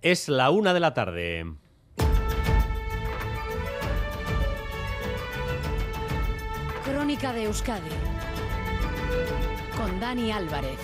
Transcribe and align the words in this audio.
Es 0.00 0.28
la 0.28 0.50
una 0.50 0.72
de 0.74 0.78
la 0.78 0.94
tarde. 0.94 1.44
Crónica 6.84 7.32
de 7.32 7.44
Euskadi 7.44 7.90
con 9.76 9.98
Dani 9.98 10.30
Álvarez. 10.30 10.78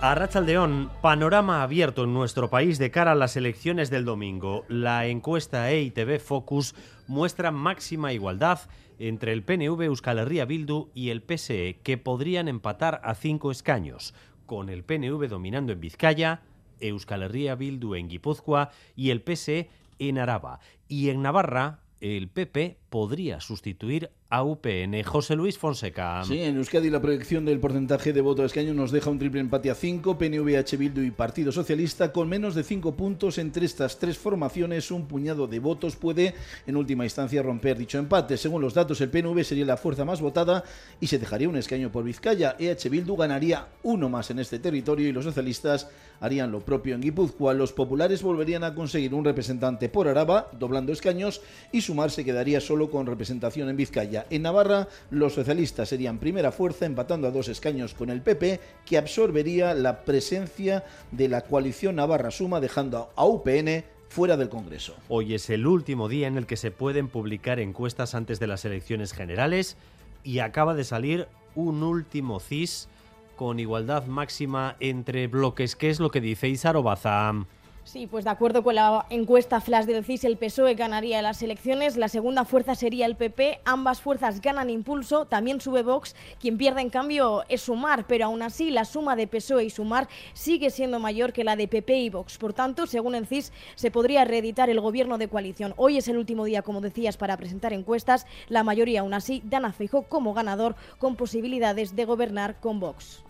A 0.00 0.14
Rachaldeón, 0.14 0.92
panorama 1.02 1.64
abierto 1.64 2.04
en 2.04 2.14
nuestro 2.14 2.48
país 2.48 2.78
de 2.78 2.92
cara 2.92 3.12
a 3.12 3.16
las 3.16 3.36
elecciones 3.36 3.90
del 3.90 4.04
domingo. 4.04 4.64
La 4.68 5.08
encuesta 5.08 5.68
EITB 5.72 6.20
Focus 6.20 6.76
muestra 7.08 7.50
máxima 7.50 8.12
igualdad 8.12 8.60
entre 9.00 9.32
el 9.32 9.42
PNV 9.42 9.82
Euskal 9.82 10.20
Herria 10.20 10.44
Bildu 10.44 10.90
y 10.94 11.10
el 11.10 11.22
PSE, 11.22 11.80
que 11.82 11.98
podrían 11.98 12.46
empatar 12.46 13.00
a 13.02 13.16
cinco 13.16 13.50
escaños, 13.50 14.14
con 14.48 14.70
el 14.70 14.82
PNV 14.82 15.28
dominando 15.28 15.74
en 15.74 15.80
Vizcaya, 15.80 16.40
Euskal 16.80 17.22
Herria 17.22 17.54
Bildu 17.54 17.94
en 17.94 18.08
Guipúzcoa 18.08 18.70
y 18.96 19.10
el 19.10 19.20
PSE 19.20 19.68
en 19.98 20.18
Araba. 20.18 20.58
Y 20.88 21.10
en 21.10 21.20
Navarra, 21.20 21.80
el 22.00 22.28
PP 22.28 22.78
podría 22.90 23.40
sustituir 23.40 24.10
a 24.30 24.42
UPN. 24.42 25.02
José 25.04 25.36
Luis 25.36 25.56
Fonseca. 25.56 26.22
Sí, 26.24 26.42
en 26.42 26.56
Euskadi 26.56 26.90
la 26.90 27.00
proyección 27.00 27.46
del 27.46 27.60
porcentaje 27.60 28.12
de 28.12 28.20
voto 28.20 28.42
de 28.42 28.46
escaño 28.46 28.74
nos 28.74 28.90
deja 28.90 29.08
un 29.08 29.18
triple 29.18 29.40
empate 29.40 29.70
a 29.70 29.74
5, 29.74 30.18
PNV, 30.18 30.58
H. 30.58 30.76
Bildu 30.76 31.00
y 31.00 31.10
Partido 31.10 31.50
Socialista, 31.50 32.12
con 32.12 32.28
menos 32.28 32.54
de 32.54 32.62
5 32.62 32.94
puntos 32.94 33.38
entre 33.38 33.64
estas 33.64 33.98
tres 33.98 34.18
formaciones. 34.18 34.90
Un 34.90 35.06
puñado 35.06 35.46
de 35.46 35.58
votos 35.60 35.96
puede, 35.96 36.34
en 36.66 36.76
última 36.76 37.04
instancia, 37.04 37.42
romper 37.42 37.78
dicho 37.78 37.98
empate. 37.98 38.36
Según 38.36 38.60
los 38.60 38.74
datos, 38.74 39.00
el 39.00 39.10
PNV 39.10 39.42
sería 39.44 39.64
la 39.64 39.78
fuerza 39.78 40.04
más 40.04 40.20
votada 40.20 40.62
y 41.00 41.06
se 41.06 41.18
dejaría 41.18 41.48
un 41.48 41.56
escaño 41.56 41.90
por 41.90 42.04
Vizcaya. 42.04 42.54
EH 42.58 42.88
Bildu 42.90 43.16
ganaría 43.16 43.68
uno 43.82 44.10
más 44.10 44.30
en 44.30 44.40
este 44.40 44.58
territorio 44.58 45.08
y 45.08 45.12
los 45.12 45.24
socialistas 45.24 45.88
harían 46.20 46.52
lo 46.52 46.60
propio 46.60 46.94
en 46.94 47.00
Guipúzcoa. 47.00 47.54
Los 47.54 47.72
populares 47.72 48.22
volverían 48.22 48.64
a 48.64 48.74
conseguir 48.74 49.14
un 49.14 49.24
representante 49.24 49.88
por 49.88 50.08
Araba, 50.08 50.50
doblando 50.58 50.92
escaños, 50.92 51.40
y 51.72 51.80
Sumar 51.80 52.10
se 52.10 52.24
quedaría 52.24 52.60
solo 52.60 52.77
con 52.86 53.06
representación 53.06 53.68
en 53.68 53.76
Vizcaya. 53.76 54.26
En 54.30 54.42
Navarra, 54.42 54.88
los 55.10 55.34
socialistas 55.34 55.88
serían 55.88 56.18
primera 56.18 56.52
fuerza, 56.52 56.86
empatando 56.86 57.26
a 57.26 57.32
dos 57.32 57.48
escaños 57.48 57.94
con 57.94 58.10
el 58.10 58.22
PP, 58.22 58.60
que 58.86 58.98
absorbería 58.98 59.74
la 59.74 60.04
presencia 60.04 60.84
de 61.10 61.28
la 61.28 61.40
coalición 61.42 61.96
Navarra 61.96 62.30
Suma, 62.30 62.60
dejando 62.60 63.10
a 63.16 63.26
UPN 63.26 63.84
fuera 64.08 64.36
del 64.36 64.48
Congreso. 64.48 64.94
Hoy 65.08 65.34
es 65.34 65.50
el 65.50 65.66
último 65.66 66.08
día 66.08 66.28
en 66.28 66.38
el 66.38 66.46
que 66.46 66.56
se 66.56 66.70
pueden 66.70 67.08
publicar 67.08 67.58
encuestas 67.58 68.14
antes 68.14 68.40
de 68.40 68.46
las 68.46 68.64
elecciones 68.64 69.12
generales 69.12 69.76
y 70.22 70.38
acaba 70.38 70.74
de 70.74 70.84
salir 70.84 71.26
un 71.54 71.82
último 71.82 72.40
CIS 72.40 72.88
con 73.36 73.60
igualdad 73.60 74.06
máxima 74.06 74.76
entre 74.80 75.26
bloques. 75.26 75.76
¿Qué 75.76 75.90
es 75.90 76.00
lo 76.00 76.10
que 76.10 76.20
dice 76.20 76.48
Isaro 76.48 76.82
Bazán? 76.82 77.46
Sí, 77.88 78.06
pues 78.06 78.26
de 78.26 78.30
acuerdo 78.30 78.62
con 78.62 78.74
la 78.74 79.06
encuesta 79.08 79.62
Flash 79.62 79.86
del 79.86 80.04
CIS, 80.04 80.24
el 80.24 80.36
PSOE 80.36 80.74
ganaría 80.74 81.22
las 81.22 81.42
elecciones, 81.42 81.96
la 81.96 82.08
segunda 82.08 82.44
fuerza 82.44 82.74
sería 82.74 83.06
el 83.06 83.16
PP, 83.16 83.60
ambas 83.64 84.02
fuerzas 84.02 84.42
ganan 84.42 84.68
impulso, 84.68 85.24
también 85.24 85.58
sube 85.58 85.82
Vox, 85.82 86.14
quien 86.38 86.58
pierde 86.58 86.82
en 86.82 86.90
cambio 86.90 87.44
es 87.48 87.62
Sumar, 87.62 88.06
pero 88.06 88.26
aún 88.26 88.42
así 88.42 88.70
la 88.70 88.84
suma 88.84 89.16
de 89.16 89.26
PSOE 89.26 89.64
y 89.64 89.70
Sumar 89.70 90.06
sigue 90.34 90.68
siendo 90.68 91.00
mayor 91.00 91.32
que 91.32 91.44
la 91.44 91.56
de 91.56 91.66
PP 91.66 91.96
y 91.96 92.10
Vox. 92.10 92.36
Por 92.36 92.52
tanto, 92.52 92.86
según 92.86 93.14
el 93.14 93.26
CIS, 93.26 93.54
se 93.74 93.90
podría 93.90 94.26
reeditar 94.26 94.68
el 94.68 94.82
gobierno 94.82 95.16
de 95.16 95.28
coalición. 95.28 95.72
Hoy 95.78 95.96
es 95.96 96.08
el 96.08 96.18
último 96.18 96.44
día, 96.44 96.60
como 96.60 96.82
decías, 96.82 97.16
para 97.16 97.38
presentar 97.38 97.72
encuestas. 97.72 98.26
La 98.50 98.64
mayoría 98.64 99.00
aún 99.00 99.14
así 99.14 99.40
dan 99.46 99.64
a 99.64 99.74
como 100.10 100.34
ganador 100.34 100.76
con 100.98 101.16
posibilidades 101.16 101.96
de 101.96 102.04
gobernar 102.04 102.60
con 102.60 102.80
Vox. 102.80 103.24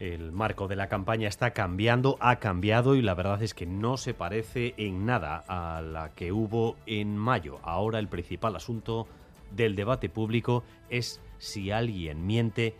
El 0.00 0.32
marco 0.32 0.66
de 0.66 0.76
la 0.76 0.88
campaña 0.88 1.28
está 1.28 1.52
cambiando, 1.52 2.16
ha 2.20 2.36
cambiado 2.36 2.96
y 2.96 3.02
la 3.02 3.14
verdad 3.14 3.42
es 3.42 3.54
que 3.54 3.66
no 3.66 3.96
se 3.96 4.12
parece 4.12 4.74
en 4.76 5.06
nada 5.06 5.44
a 5.46 5.82
la 5.82 6.10
que 6.10 6.32
hubo 6.32 6.76
en 6.86 7.16
mayo. 7.16 7.60
Ahora 7.62 8.00
el 8.00 8.08
principal 8.08 8.56
asunto 8.56 9.06
del 9.52 9.76
debate 9.76 10.08
público 10.08 10.64
es 10.90 11.20
si 11.38 11.70
alguien 11.70 12.26
miente 12.26 12.74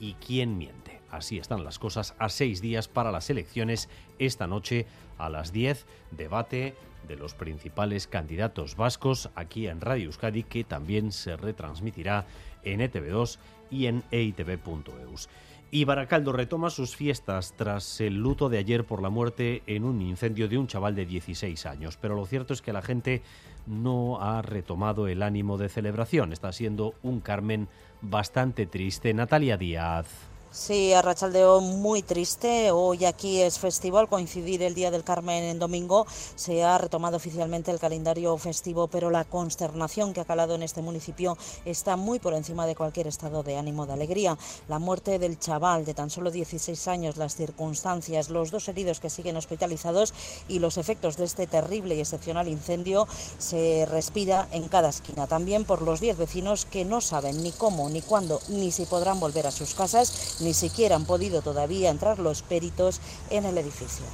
y 0.00 0.14
quién 0.14 0.58
miente. 0.58 1.00
Así 1.10 1.38
están 1.38 1.64
las 1.64 1.78
cosas 1.78 2.14
a 2.18 2.28
seis 2.28 2.60
días 2.60 2.88
para 2.88 3.12
las 3.12 3.30
elecciones. 3.30 3.88
Esta 4.18 4.46
noche 4.46 4.86
a 5.16 5.28
las 5.28 5.52
10, 5.52 5.86
debate 6.10 6.74
de 7.06 7.16
los 7.16 7.34
principales 7.34 8.06
candidatos 8.06 8.76
vascos 8.76 9.30
aquí 9.34 9.68
en 9.68 9.80
Radio 9.80 10.06
Euskadi, 10.06 10.42
que 10.42 10.64
también 10.64 11.12
se 11.12 11.36
retransmitirá 11.36 12.26
en 12.62 12.80
ETV2 12.80 13.38
y 13.70 13.86
en 13.86 14.02
eitv.eus. 14.10 15.28
Y 15.70 15.84
Baracaldo 15.84 16.32
retoma 16.32 16.70
sus 16.70 16.96
fiestas 16.96 17.52
tras 17.54 18.00
el 18.00 18.14
luto 18.14 18.48
de 18.48 18.56
ayer 18.56 18.84
por 18.84 19.02
la 19.02 19.10
muerte 19.10 19.62
en 19.66 19.84
un 19.84 20.00
incendio 20.00 20.48
de 20.48 20.56
un 20.56 20.66
chaval 20.66 20.94
de 20.94 21.04
16 21.04 21.66
años. 21.66 21.98
Pero 22.00 22.16
lo 22.16 22.24
cierto 22.24 22.54
es 22.54 22.62
que 22.62 22.72
la 22.72 22.80
gente 22.80 23.22
no 23.66 24.18
ha 24.22 24.40
retomado 24.40 25.08
el 25.08 25.22
ánimo 25.22 25.58
de 25.58 25.68
celebración. 25.68 26.32
Está 26.32 26.52
siendo 26.52 26.94
un 27.02 27.20
Carmen 27.20 27.68
bastante 28.00 28.64
triste. 28.64 29.12
Natalia 29.12 29.58
Díaz. 29.58 30.37
Sí, 30.50 30.94
Arrachaldeo 30.94 31.60
muy 31.60 32.02
triste. 32.02 32.70
Hoy 32.70 33.04
aquí 33.04 33.42
es 33.42 33.58
festival, 33.58 34.08
coincidir 34.08 34.62
el 34.62 34.74
Día 34.74 34.90
del 34.90 35.04
Carmen 35.04 35.44
en 35.44 35.58
domingo. 35.58 36.06
Se 36.36 36.64
ha 36.64 36.78
retomado 36.78 37.18
oficialmente 37.18 37.70
el 37.70 37.78
calendario 37.78 38.36
festivo, 38.38 38.88
pero 38.88 39.10
la 39.10 39.24
consternación 39.24 40.14
que 40.14 40.22
ha 40.22 40.24
calado 40.24 40.54
en 40.54 40.62
este 40.62 40.80
municipio 40.80 41.36
está 41.66 41.96
muy 41.96 42.18
por 42.18 42.32
encima 42.32 42.66
de 42.66 42.74
cualquier 42.74 43.08
estado 43.08 43.42
de 43.42 43.58
ánimo 43.58 43.84
de 43.84 43.92
alegría. 43.92 44.38
La 44.68 44.78
muerte 44.78 45.18
del 45.18 45.38
chaval 45.38 45.84
de 45.84 45.92
tan 45.92 46.08
solo 46.08 46.30
16 46.30 46.88
años, 46.88 47.18
las 47.18 47.36
circunstancias, 47.36 48.30
los 48.30 48.50
dos 48.50 48.68
heridos 48.68 49.00
que 49.00 49.10
siguen 49.10 49.36
hospitalizados 49.36 50.14
y 50.48 50.60
los 50.60 50.78
efectos 50.78 51.18
de 51.18 51.26
este 51.26 51.46
terrible 51.46 51.94
y 51.94 52.00
excepcional 52.00 52.48
incendio 52.48 53.06
se 53.36 53.84
respira 53.84 54.48
en 54.52 54.66
cada 54.68 54.88
esquina. 54.88 55.26
También 55.26 55.66
por 55.66 55.82
los 55.82 56.00
10 56.00 56.16
vecinos 56.16 56.64
que 56.64 56.86
no 56.86 57.02
saben 57.02 57.42
ni 57.42 57.52
cómo, 57.52 57.90
ni 57.90 58.00
cuándo, 58.00 58.40
ni 58.48 58.72
si 58.72 58.86
podrán 58.86 59.20
volver 59.20 59.46
a 59.46 59.50
sus 59.50 59.74
casas 59.74 60.37
ni 60.40 60.54
siquiera 60.54 60.96
han 60.96 61.04
podido 61.04 61.42
todavía 61.42 61.90
entrar 61.90 62.18
los 62.18 62.42
peritos 62.42 63.00
en 63.30 63.44
el 63.44 63.58
edificio. 63.58 64.04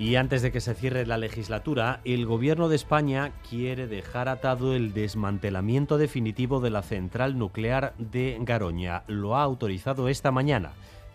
Y 0.00 0.16
antes 0.16 0.40
de 0.40 0.50
que 0.50 0.62
se 0.62 0.74
cierre 0.74 1.04
la 1.04 1.18
legislatura, 1.18 2.00
el 2.06 2.24
Gobierno 2.24 2.70
de 2.70 2.76
España 2.76 3.32
quiere 3.50 3.86
dejar 3.86 4.30
atado 4.30 4.74
el 4.74 4.94
desmantelamiento 4.94 5.98
definitivo 5.98 6.60
de 6.60 6.70
la 6.70 6.80
central 6.80 7.36
nuclear 7.36 7.92
de 7.98 8.38
Garoña. 8.40 9.02
Lo 9.08 9.36
ha 9.36 9.42
autorizado 9.42 10.08
esta 10.08 10.30
mañana. 10.30 10.72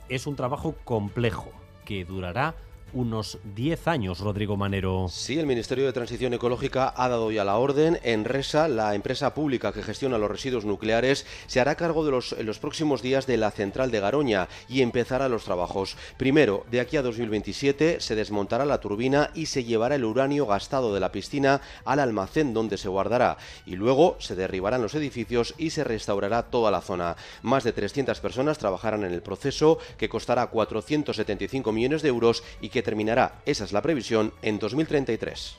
Es 0.08 0.28
un 0.28 0.36
trabajo 0.36 0.76
complejo 0.84 1.50
que 1.84 2.06
durará 2.06 2.54
unos 2.96 3.38
10 3.56 3.88
años, 3.90 4.20
Rodrigo 4.22 4.56
Manero. 4.56 5.08
Sí, 5.10 5.38
el 5.38 5.46
Ministerio 5.46 5.86
de 5.86 5.92
Transición 5.92 6.34
Ecológica 6.34 6.94
ha 6.96 7.10
dado 7.10 7.30
ya 7.30 7.44
la 7.44 7.58
orden. 7.58 8.00
Enresa, 8.04 8.70
la 8.70 8.96
empresa 8.96 9.34
pública 9.34 9.74
que 9.74 9.84
gestiona 9.84 10.18
los 10.18 10.32
residuos 10.32 10.64
nucleares, 10.64 11.26
se 11.48 11.60
hará 11.60 11.76
cargo 11.76 12.06
de 12.06 12.12
los, 12.12 12.32
en 12.32 12.46
los 12.46 12.60
próximos 12.60 13.02
días 13.02 13.28
de 13.28 13.36
la 13.36 13.52
central 13.52 13.92
de 13.92 14.00
Garoña 14.00 14.48
y 14.70 14.82
empezará 14.82 15.28
los 15.28 15.44
trabajos. 15.44 15.98
Primero, 16.16 16.66
de 16.72 16.80
aquí 16.80 16.96
a 16.96 17.02
2027 17.02 18.00
se 18.00 18.16
desmontará 18.16 18.66
la 18.66 18.80
turbina 18.80 19.30
y 19.36 19.48
se 19.48 19.66
llevará 19.66 19.96
el 19.96 20.06
uranio 20.06 20.46
gastado 20.46 20.94
de 20.94 21.02
la 21.02 21.12
piscina 21.12 21.60
al 21.84 22.00
almacén 22.00 22.54
donde 22.54 22.78
se 22.78 22.88
guardará. 22.88 23.38
Y 23.66 23.76
luego 23.76 24.16
se 24.20 24.36
derribarán 24.36 24.82
los 24.82 24.96
edificios 24.96 25.54
y 25.58 25.72
se 25.72 25.84
restaurará 25.84 26.44
toda 26.44 26.72
la 26.72 26.80
zona. 26.80 27.18
Más 27.42 27.66
de 27.66 27.74
300 27.74 28.22
personas 28.22 28.58
trabajarán 28.58 29.04
en 29.04 29.12
el 29.12 29.22
proceso 29.22 29.80
que 29.98 30.08
costará 30.08 30.48
475 30.48 31.74
millones 31.74 32.02
de 32.02 32.08
euros 32.08 32.42
y 32.62 32.70
que 32.70 32.85
terminará, 32.86 33.42
esa 33.46 33.66
es 33.66 33.74
la 33.74 33.82
previsión, 33.82 34.32
en 34.42 34.60
2033. 34.60 35.58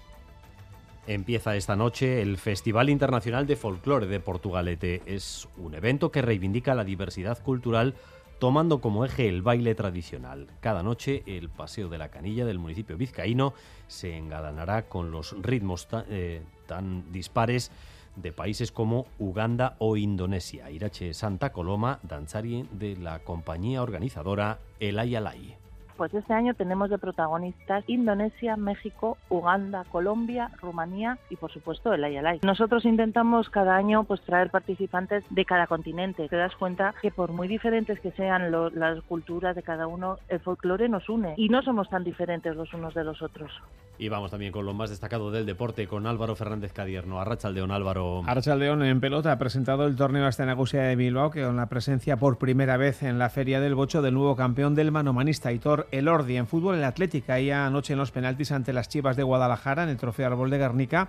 Empieza 1.07 1.55
esta 1.55 1.77
noche 1.77 2.23
el 2.23 2.39
Festival 2.39 2.89
Internacional 2.89 3.47
de 3.47 3.57
Folclore 3.57 4.07
de 4.07 4.19
Portugalete. 4.19 5.03
Es 5.07 5.47
un 5.59 5.75
evento 5.75 6.11
que 6.11 6.23
reivindica 6.23 6.75
la 6.75 6.85
diversidad 6.85 7.43
cultural 7.43 7.95
tomando 8.39 8.81
como 8.81 9.05
eje 9.05 9.29
el 9.29 9.43
baile 9.43 9.75
tradicional. 9.75 10.49
Cada 10.61 10.83
noche 10.83 11.23
el 11.27 11.49
Paseo 11.49 11.89
de 11.89 11.99
la 11.99 12.09
Canilla 12.09 12.45
del 12.45 12.59
municipio 12.59 12.97
vizcaíno 12.97 13.55
se 13.87 14.17
engalanará 14.17 14.89
con 14.89 15.11
los 15.11 15.35
ritmos 15.43 15.87
eh, 16.09 16.43
tan 16.67 17.13
dispares 17.13 17.71
de 18.17 18.33
países 18.33 18.73
como 18.73 19.07
Uganda 19.19 19.77
o 19.79 19.97
Indonesia. 19.97 20.71
Irache 20.71 21.15
Santa 21.15 21.53
Coloma, 21.53 22.01
danzari 22.03 22.69
de 22.73 22.97
la 22.97 23.21
compañía 23.21 23.83
organizadora 23.83 24.59
El 24.81 24.99
Ayalay. 24.99 25.66
Pues 25.97 26.13
este 26.15 26.35
año 26.35 26.55
tenemos 26.55 26.91
de 26.91 26.99
protagonistas 26.99 27.85
Indonesia, 27.87 28.57
México, 28.57 29.17
Uganda, 29.29 29.85
Colombia, 29.91 30.51
Rumanía 30.61 31.19
y 31.31 31.37
por 31.37 31.53
supuesto 31.53 31.93
el 31.93 32.05
Ayalay. 32.05 32.41
Nosotros 32.43 32.85
intentamos 32.85 33.49
cada 33.51 33.77
año 33.77 34.05
pues 34.05 34.21
traer 34.23 34.51
participantes 34.51 35.25
de 35.31 35.45
cada 35.45 35.67
continente. 35.67 36.29
Te 36.29 36.37
das 36.37 36.55
cuenta 36.57 36.95
que 37.01 37.11
por 37.11 37.33
muy 37.33 37.49
diferentes 37.49 37.99
que 38.01 38.13
sean 38.13 38.51
las 38.51 39.03
culturas 39.05 39.57
de 39.57 39.63
cada 39.63 39.87
uno, 39.87 40.19
el 40.29 40.41
folclore 40.41 40.89
nos 40.89 41.09
une 41.09 41.35
y 41.37 41.49
no 41.49 41.63
somos 41.63 41.89
tan 41.89 42.05
diferentes 42.05 42.55
los 42.55 42.73
unos 42.75 42.95
de 42.95 43.05
los 43.05 43.23
otros. 43.23 43.51
Y 43.99 44.11
vamos 44.11 44.31
también 44.31 44.53
con 44.53 44.67
lo 44.67 44.75
más 44.75 44.91
destacado 44.91 45.31
del 45.31 45.47
deporte, 45.47 45.87
con 45.87 46.07
Álvaro 46.07 46.37
Fernández 46.37 46.73
Cadierno. 46.73 47.19
Arrachaldeón, 47.19 47.71
Álvaro. 47.71 48.23
Arrachaldeón 48.27 48.83
en 48.83 49.01
pelota 49.01 49.33
ha 49.33 49.39
presentado 49.39 49.87
el 49.87 49.97
torneo 49.97 50.27
Astenagusia 50.27 50.83
de 50.83 50.97
Bilbao, 50.97 51.31
que 51.31 51.43
con 51.43 51.57
la 51.57 51.71
presencia 51.71 52.19
por 52.19 52.37
primera 52.37 52.77
vez 52.77 53.03
en 53.03 53.19
la 53.19 53.31
Feria 53.31 53.59
del 53.59 53.75
Bocho 53.75 54.03
del 54.03 54.13
nuevo 54.13 54.37
campeón 54.37 54.75
del 54.75 54.93
manomanista 54.93 55.51
Hitor 55.51 55.86
Elordi. 55.91 56.37
En 56.37 56.47
fútbol, 56.47 56.77
el 56.77 56.85
Atlética 56.85 57.41
y 57.41 57.51
anoche 57.51 57.93
en 57.93 57.99
los 57.99 58.11
penaltis 58.11 58.53
ante 58.53 58.73
las 58.73 58.89
Chivas 58.89 59.17
de 59.17 59.23
Guadalajara 59.23 59.83
en 59.83 59.89
el 59.89 59.97
Trofeo 59.97 60.27
Árbol 60.27 60.51
de 60.51 60.59
Guernica. 60.59 61.09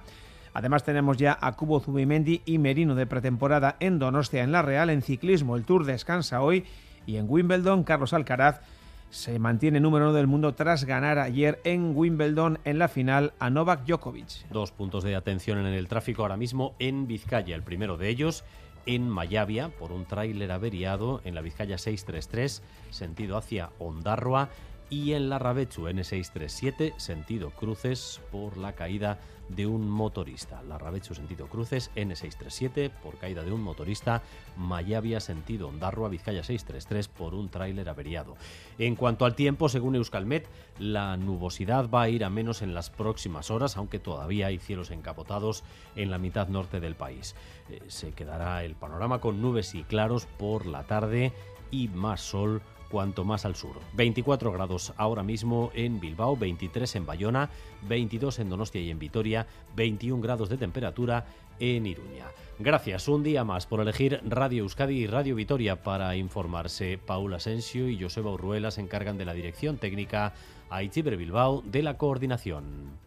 Además 0.53 0.83
tenemos 0.83 1.17
ya 1.17 1.37
a 1.39 1.55
Cubo 1.55 1.79
Zubimendi 1.79 2.41
y 2.45 2.57
Merino 2.57 2.95
de 2.95 3.05
pretemporada 3.05 3.75
en 3.79 3.99
Donostia 3.99 4.43
en 4.43 4.51
La 4.51 4.61
Real. 4.61 4.89
En 4.89 5.01
ciclismo 5.01 5.55
el 5.55 5.65
Tour 5.65 5.85
descansa 5.85 6.41
hoy 6.41 6.65
y 7.05 7.17
en 7.17 7.25
Wimbledon 7.29 7.83
Carlos 7.83 8.13
Alcaraz 8.13 8.61
se 9.09 9.39
mantiene 9.39 9.79
número 9.79 10.05
uno 10.05 10.13
del 10.13 10.27
mundo 10.27 10.53
tras 10.53 10.83
ganar 10.83 11.17
ayer 11.17 11.61
en 11.63 11.95
Wimbledon 11.95 12.59
en 12.65 12.79
la 12.79 12.87
final 12.87 13.33
a 13.39 13.49
Novak 13.49 13.85
Djokovic. 13.85 14.49
Dos 14.49 14.71
puntos 14.71 15.03
de 15.03 15.15
atención 15.15 15.59
en 15.59 15.67
el 15.67 15.87
tráfico 15.87 16.23
ahora 16.23 16.37
mismo 16.37 16.75
en 16.79 17.07
Vizcaya. 17.07 17.55
El 17.55 17.63
primero 17.63 17.97
de 17.97 18.09
ellos 18.09 18.43
en 18.87 19.07
Mayavia 19.07 19.69
por 19.69 19.91
un 19.91 20.05
tráiler 20.05 20.51
averiado 20.51 21.21
en 21.23 21.35
la 21.35 21.41
Vizcaya 21.41 21.77
633, 21.77 22.63
sentido 22.89 23.37
hacia 23.37 23.69
Ondarroa, 23.77 24.49
y 24.89 25.13
en 25.13 25.29
la 25.29 25.39
Rabechu 25.39 25.87
N637, 25.87 26.97
sentido 26.97 27.51
cruces 27.51 28.21
por 28.31 28.57
la 28.57 28.73
caída 28.73 29.19
de 29.49 29.65
un 29.65 29.89
motorista. 29.89 30.61
La 30.63 30.77
Rabechu 30.77 31.13
sentido 31.13 31.47
cruces 31.47 31.91
N637 31.95 32.89
por 32.89 33.17
caída 33.17 33.43
de 33.43 33.51
un 33.51 33.61
motorista. 33.61 34.21
Mayavia 34.57 35.19
sentido 35.19 35.67
Ondarroa 35.69 36.09
Vizcaya 36.09 36.43
633 36.43 37.07
por 37.07 37.33
un 37.33 37.49
tráiler 37.49 37.89
averiado. 37.89 38.35
En 38.77 38.95
cuanto 38.95 39.25
al 39.25 39.35
tiempo, 39.35 39.69
según 39.69 39.95
Euskalmet, 39.95 40.47
la 40.79 41.17
nubosidad 41.17 41.89
va 41.89 42.03
a 42.03 42.09
ir 42.09 42.23
a 42.23 42.29
menos 42.29 42.61
en 42.61 42.73
las 42.73 42.89
próximas 42.89 43.51
horas, 43.51 43.77
aunque 43.77 43.99
todavía 43.99 44.47
hay 44.47 44.57
cielos 44.57 44.91
encapotados 44.91 45.63
en 45.95 46.11
la 46.11 46.17
mitad 46.17 46.47
norte 46.49 46.79
del 46.79 46.95
país. 46.95 47.35
Eh, 47.69 47.81
se 47.87 48.11
quedará 48.11 48.63
el 48.63 48.75
panorama 48.75 49.19
con 49.19 49.41
nubes 49.41 49.75
y 49.75 49.83
claros 49.83 50.25
por 50.37 50.65
la 50.65 50.83
tarde 50.83 51.33
y 51.71 51.87
más 51.89 52.21
sol 52.21 52.61
cuanto 52.89 53.23
más 53.23 53.45
al 53.45 53.55
sur. 53.55 53.79
24 53.93 54.51
grados 54.51 54.93
ahora 54.97 55.23
mismo 55.23 55.71
en 55.73 55.99
Bilbao, 55.99 56.35
23 56.37 56.95
en 56.95 57.05
Bayona, 57.05 57.49
22 57.87 58.39
en 58.39 58.49
Donostia 58.49 58.81
y 58.81 58.89
en 58.89 58.99
Vitoria, 58.99 59.47
21 59.75 60.21
grados 60.21 60.49
de 60.49 60.57
temperatura 60.57 61.25
en 61.59 61.85
Iruña. 61.85 62.25
Gracias 62.59 63.07
un 63.07 63.23
día 63.23 63.43
más 63.43 63.67
por 63.67 63.81
elegir 63.81 64.19
Radio 64.25 64.63
Euskadi 64.63 64.95
y 64.95 65.07
Radio 65.07 65.35
Vitoria 65.35 65.83
para 65.83 66.15
informarse. 66.15 66.97
Paula 66.97 67.37
Asensio 67.37 67.87
y 67.87 68.01
Joseba 68.01 68.31
Urruela 68.31 68.71
se 68.71 68.81
encargan 68.81 69.17
de 69.17 69.25
la 69.25 69.33
dirección 69.33 69.77
técnica, 69.77 70.33
Aichiber 70.69 71.17
Bilbao 71.17 71.61
de 71.65 71.83
la 71.83 71.97
coordinación. 71.97 72.97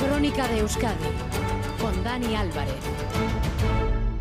Crónica 0.00 0.48
de 0.48 0.58
Euskadi 0.58 1.06
con 1.80 2.02
Dani 2.02 2.34
Álvarez. 2.34 3.37